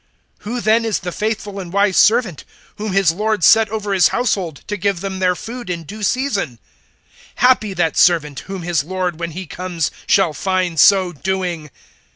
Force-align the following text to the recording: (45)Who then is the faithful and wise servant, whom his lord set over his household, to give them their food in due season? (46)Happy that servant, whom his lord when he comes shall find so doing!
(45)Who 0.43 0.63
then 0.63 0.83
is 0.83 0.97
the 0.97 1.11
faithful 1.11 1.59
and 1.59 1.71
wise 1.71 1.95
servant, 1.95 2.43
whom 2.77 2.91
his 2.91 3.11
lord 3.11 3.43
set 3.43 3.69
over 3.69 3.93
his 3.93 4.07
household, 4.07 4.63
to 4.65 4.75
give 4.75 5.01
them 5.01 5.19
their 5.19 5.35
food 5.35 5.69
in 5.69 5.83
due 5.83 6.01
season? 6.01 6.57
(46)Happy 7.39 7.75
that 7.75 7.97
servant, 7.97 8.39
whom 8.49 8.63
his 8.63 8.83
lord 8.83 9.19
when 9.19 9.29
he 9.29 9.45
comes 9.45 9.91
shall 10.07 10.33
find 10.33 10.79
so 10.79 11.13
doing! 11.13 11.69